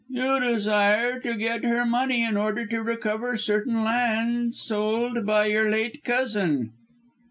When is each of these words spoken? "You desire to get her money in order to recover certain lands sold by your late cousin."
"You 0.09 0.39
desire 0.39 1.19
to 1.19 1.35
get 1.35 1.63
her 1.63 1.85
money 1.85 2.23
in 2.23 2.35
order 2.35 2.65
to 2.65 2.81
recover 2.81 3.37
certain 3.37 3.83
lands 3.83 4.59
sold 4.59 5.27
by 5.27 5.45
your 5.45 5.69
late 5.69 6.03
cousin." 6.03 6.71